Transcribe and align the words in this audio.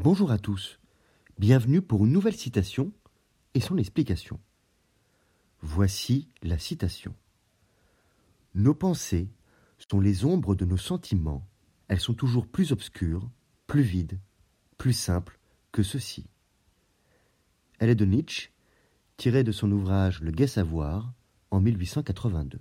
Bonjour 0.00 0.30
à 0.30 0.38
tous, 0.38 0.78
bienvenue 1.40 1.82
pour 1.82 2.06
une 2.06 2.12
nouvelle 2.12 2.36
citation 2.36 2.92
et 3.54 3.60
son 3.60 3.76
explication. 3.78 4.38
Voici 5.60 6.28
la 6.40 6.56
citation. 6.56 7.16
Nos 8.54 8.74
pensées 8.74 9.28
sont 9.90 9.98
les 9.98 10.24
ombres 10.24 10.54
de 10.54 10.64
nos 10.64 10.76
sentiments, 10.76 11.48
elles 11.88 11.98
sont 11.98 12.14
toujours 12.14 12.46
plus 12.46 12.70
obscures, 12.70 13.28
plus 13.66 13.82
vides, 13.82 14.20
plus 14.76 14.92
simples 14.92 15.40
que 15.72 15.82
ceux-ci. 15.82 16.30
Elle 17.80 17.90
est 17.90 17.96
de 17.96 18.04
Nietzsche, 18.04 18.52
tirée 19.16 19.42
de 19.42 19.50
son 19.50 19.72
ouvrage 19.72 20.20
Le 20.20 20.30
Gai 20.30 20.46
Savoir 20.46 21.12
en 21.50 21.60
1882. 21.60 22.60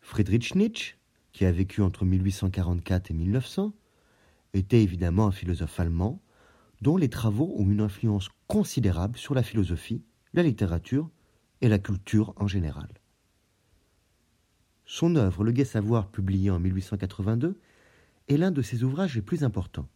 Friedrich 0.00 0.54
Nietzsche, 0.54 0.96
qui 1.32 1.44
a 1.44 1.52
vécu 1.52 1.82
entre 1.82 2.06
1844 2.06 3.10
et 3.10 3.14
1900, 3.14 3.74
était 4.56 4.82
évidemment 4.82 5.26
un 5.26 5.32
philosophe 5.32 5.78
allemand 5.80 6.22
dont 6.82 6.96
les 6.96 7.08
travaux 7.08 7.54
ont 7.56 7.68
une 7.70 7.80
influence 7.80 8.28
considérable 8.48 9.16
sur 9.16 9.34
la 9.34 9.42
philosophie, 9.42 10.02
la 10.34 10.42
littérature 10.42 11.10
et 11.60 11.68
la 11.68 11.78
culture 11.78 12.34
en 12.36 12.46
général. 12.46 12.88
Son 14.84 15.16
œuvre 15.16 15.42
Le 15.42 15.52
Gai 15.52 15.64
Savoir, 15.64 16.10
publié 16.10 16.50
en 16.50 16.60
1882, 16.60 17.58
est 18.28 18.36
l'un 18.36 18.50
de 18.50 18.62
ses 18.62 18.84
ouvrages 18.84 19.14
les 19.14 19.22
plus 19.22 19.42
importants. 19.42 19.88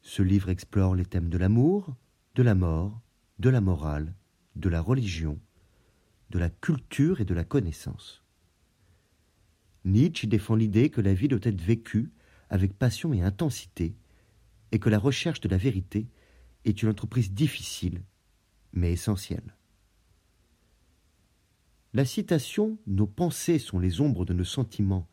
Ce 0.00 0.22
livre 0.22 0.48
explore 0.48 0.94
les 0.94 1.04
thèmes 1.04 1.28
de 1.28 1.38
l'amour, 1.38 1.94
de 2.34 2.42
la 2.42 2.54
mort, 2.54 3.00
de 3.38 3.50
la 3.50 3.60
morale, 3.60 4.14
de 4.56 4.68
la 4.68 4.80
religion, 4.80 5.38
de 6.30 6.38
la 6.38 6.48
culture 6.48 7.20
et 7.20 7.24
de 7.24 7.34
la 7.34 7.44
connaissance. 7.44 8.22
Nietzsche 9.84 10.26
défend 10.26 10.54
l'idée 10.54 10.90
que 10.90 11.00
la 11.00 11.12
vie 11.12 11.28
doit 11.28 11.40
être 11.42 11.60
vécue 11.60 12.12
avec 12.52 12.74
passion 12.74 13.14
et 13.14 13.22
intensité, 13.22 13.96
et 14.72 14.78
que 14.78 14.90
la 14.90 14.98
recherche 14.98 15.40
de 15.40 15.48
la 15.48 15.56
vérité 15.56 16.06
est 16.66 16.82
une 16.82 16.90
entreprise 16.90 17.32
difficile, 17.32 18.02
mais 18.74 18.92
essentielle. 18.92 19.56
La 21.94 22.04
citation 22.04 22.76
Nos 22.86 23.06
pensées 23.06 23.58
sont 23.58 23.78
les 23.78 24.02
ombres 24.02 24.26
de 24.26 24.34
nos 24.34 24.44
sentiments, 24.44 25.08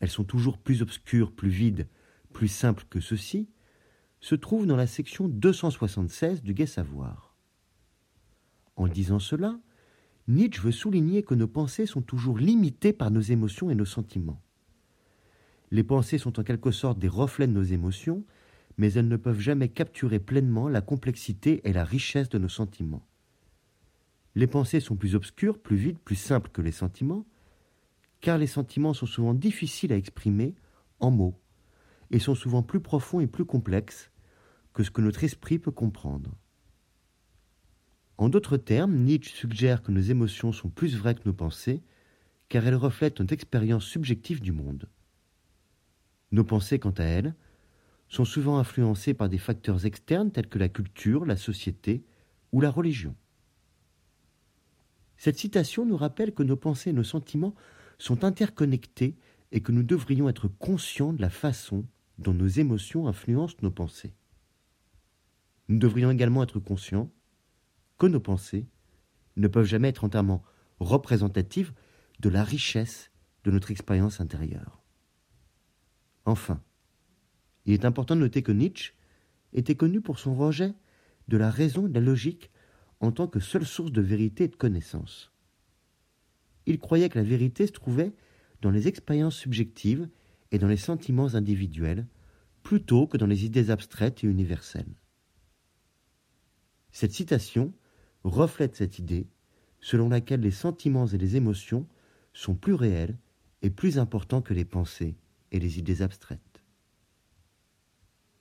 elles 0.00 0.10
sont 0.10 0.24
toujours 0.24 0.58
plus 0.58 0.82
obscures, 0.82 1.32
plus 1.32 1.48
vides, 1.48 1.88
plus 2.34 2.48
simples 2.48 2.84
que 2.90 3.00
ceux-ci, 3.00 3.48
se 4.20 4.34
trouve 4.34 4.66
dans 4.66 4.76
la 4.76 4.86
section 4.86 5.28
276 5.28 6.42
du 6.42 6.52
Gai 6.52 6.66
Savoir. 6.66 7.34
En 8.76 8.86
disant 8.86 9.18
cela, 9.18 9.58
Nietzsche 10.28 10.60
veut 10.60 10.72
souligner 10.72 11.22
que 11.22 11.34
nos 11.34 11.48
pensées 11.48 11.86
sont 11.86 12.02
toujours 12.02 12.36
limitées 12.36 12.92
par 12.92 13.10
nos 13.10 13.20
émotions 13.20 13.70
et 13.70 13.74
nos 13.74 13.86
sentiments. 13.86 14.42
Les 15.72 15.82
pensées 15.82 16.18
sont 16.18 16.38
en 16.38 16.42
quelque 16.42 16.70
sorte 16.70 16.98
des 16.98 17.08
reflets 17.08 17.46
de 17.46 17.52
nos 17.52 17.62
émotions, 17.62 18.26
mais 18.76 18.92
elles 18.92 19.08
ne 19.08 19.16
peuvent 19.16 19.40
jamais 19.40 19.70
capturer 19.70 20.18
pleinement 20.18 20.68
la 20.68 20.82
complexité 20.82 21.66
et 21.66 21.72
la 21.72 21.82
richesse 21.82 22.28
de 22.28 22.36
nos 22.36 22.50
sentiments. 22.50 23.06
Les 24.34 24.46
pensées 24.46 24.80
sont 24.80 24.96
plus 24.96 25.14
obscures, 25.14 25.58
plus 25.58 25.76
vides, 25.76 25.98
plus 25.98 26.16
simples 26.16 26.50
que 26.50 26.60
les 26.60 26.72
sentiments, 26.72 27.24
car 28.20 28.36
les 28.36 28.46
sentiments 28.46 28.92
sont 28.92 29.06
souvent 29.06 29.32
difficiles 29.32 29.94
à 29.94 29.96
exprimer 29.96 30.54
en 31.00 31.10
mots, 31.10 31.40
et 32.10 32.18
sont 32.18 32.34
souvent 32.34 32.62
plus 32.62 32.80
profonds 32.80 33.20
et 33.20 33.26
plus 33.26 33.46
complexes 33.46 34.10
que 34.74 34.82
ce 34.82 34.90
que 34.90 35.00
notre 35.00 35.24
esprit 35.24 35.58
peut 35.58 35.70
comprendre. 35.70 36.36
En 38.18 38.28
d'autres 38.28 38.58
termes, 38.58 38.94
Nietzsche 38.94 39.34
suggère 39.34 39.82
que 39.82 39.90
nos 39.90 40.02
émotions 40.02 40.52
sont 40.52 40.68
plus 40.68 40.98
vraies 40.98 41.14
que 41.14 41.24
nos 41.24 41.32
pensées, 41.32 41.82
car 42.50 42.66
elles 42.66 42.74
reflètent 42.74 43.20
notre 43.20 43.32
expérience 43.32 43.86
subjective 43.86 44.42
du 44.42 44.52
monde. 44.52 44.86
Nos 46.32 46.44
pensées, 46.44 46.78
quant 46.78 46.94
à 46.96 47.04
elles, 47.04 47.34
sont 48.08 48.24
souvent 48.24 48.58
influencées 48.58 49.14
par 49.14 49.28
des 49.28 49.38
facteurs 49.38 49.86
externes 49.86 50.32
tels 50.32 50.48
que 50.48 50.58
la 50.58 50.68
culture, 50.68 51.24
la 51.24 51.36
société 51.36 52.04
ou 52.52 52.60
la 52.60 52.70
religion. 52.70 53.14
Cette 55.16 55.38
citation 55.38 55.86
nous 55.86 55.96
rappelle 55.96 56.34
que 56.34 56.42
nos 56.42 56.56
pensées 56.56 56.90
et 56.90 56.94
nos 56.94 57.04
sentiments 57.04 57.54
sont 57.98 58.24
interconnectés 58.24 59.16
et 59.52 59.60
que 59.60 59.72
nous 59.72 59.82
devrions 59.82 60.28
être 60.28 60.48
conscients 60.48 61.12
de 61.12 61.22
la 61.22 61.30
façon 61.30 61.86
dont 62.18 62.34
nos 62.34 62.48
émotions 62.48 63.06
influencent 63.06 63.56
nos 63.62 63.70
pensées. 63.70 64.14
Nous 65.68 65.78
devrions 65.78 66.10
également 66.10 66.42
être 66.42 66.58
conscients 66.58 67.10
que 67.98 68.06
nos 68.06 68.20
pensées 68.20 68.66
ne 69.36 69.48
peuvent 69.48 69.66
jamais 69.66 69.88
être 69.88 70.04
entièrement 70.04 70.42
représentatives 70.80 71.72
de 72.20 72.28
la 72.28 72.44
richesse 72.44 73.10
de 73.44 73.50
notre 73.50 73.70
expérience 73.70 74.20
intérieure. 74.20 74.82
Enfin, 76.24 76.62
il 77.66 77.74
est 77.74 77.84
important 77.84 78.16
de 78.16 78.20
noter 78.20 78.42
que 78.42 78.52
Nietzsche 78.52 78.94
était 79.52 79.74
connu 79.74 80.00
pour 80.00 80.18
son 80.18 80.34
rejet 80.34 80.74
de 81.28 81.36
la 81.36 81.50
raison 81.50 81.86
et 81.86 81.90
de 81.90 81.94
la 81.94 82.04
logique 82.04 82.50
en 83.00 83.12
tant 83.12 83.26
que 83.26 83.40
seule 83.40 83.66
source 83.66 83.92
de 83.92 84.00
vérité 84.00 84.44
et 84.44 84.48
de 84.48 84.56
connaissance. 84.56 85.32
Il 86.66 86.78
croyait 86.78 87.08
que 87.08 87.18
la 87.18 87.24
vérité 87.24 87.66
se 87.66 87.72
trouvait 87.72 88.12
dans 88.60 88.70
les 88.70 88.86
expériences 88.86 89.36
subjectives 89.36 90.08
et 90.52 90.58
dans 90.58 90.68
les 90.68 90.76
sentiments 90.76 91.34
individuels, 91.34 92.06
plutôt 92.62 93.06
que 93.06 93.16
dans 93.16 93.26
les 93.26 93.44
idées 93.44 93.70
abstraites 93.70 94.22
et 94.22 94.28
universelles. 94.28 94.94
Cette 96.92 97.12
citation 97.12 97.72
reflète 98.22 98.76
cette 98.76 98.98
idée 98.98 99.26
selon 99.80 100.08
laquelle 100.08 100.40
les 100.40 100.52
sentiments 100.52 101.08
et 101.08 101.18
les 101.18 101.36
émotions 101.36 101.88
sont 102.32 102.54
plus 102.54 102.74
réels 102.74 103.18
et 103.62 103.70
plus 103.70 103.98
importants 103.98 104.42
que 104.42 104.54
les 104.54 104.64
pensées 104.64 105.16
et 105.52 105.60
les 105.60 105.78
idées 105.78 106.02
abstraites. 106.02 106.64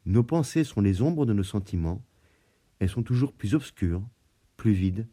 Nos 0.05 0.23
pensées 0.23 0.63
sont 0.63 0.81
les 0.81 1.03
ombres 1.03 1.27
de 1.27 1.33
nos 1.33 1.43
sentiments, 1.43 2.03
elles 2.79 2.89
sont 2.89 3.03
toujours 3.03 3.33
plus 3.33 3.53
obscures, 3.53 4.01
plus 4.57 4.71
vides, 4.71 5.07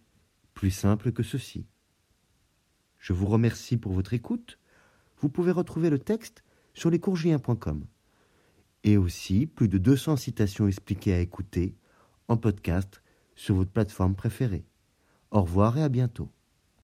plus 0.55 0.71
simples 0.71 1.13
que 1.13 1.23
ceux-ci. 1.23 1.67
Je 2.99 3.13
vous 3.13 3.27
remercie 3.27 3.77
pour 3.77 3.93
votre 3.93 4.15
écoute. 4.15 4.59
Vous 5.19 5.29
pouvez 5.29 5.53
retrouver 5.53 5.91
le 5.91 5.99
texte 5.99 6.43
sur 6.73 6.89
lescourgiens.com 6.89 7.85
et 8.85 8.97
aussi 8.97 9.47
plus 9.47 9.69
de 9.69 9.79
200 9.79 10.17
citations 10.17 10.67
expliquées 10.67 11.13
à 11.13 11.21
écouter 11.21 11.77
en 12.29 12.37
podcast 12.37 13.03
sur 13.35 13.55
votre 13.57 13.71
plateforme 13.71 14.15
préférée. 14.15 14.65
Au 15.31 15.43
revoir 15.43 15.77
et 15.77 15.83
à 15.83 15.89
bientôt. 15.89 16.31